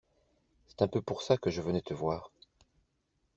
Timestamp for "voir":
1.93-2.31